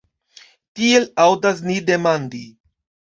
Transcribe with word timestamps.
Tiel 0.79 1.05
aŭdas 1.25 1.61
ni 1.67 1.75
demandi. 1.91 2.41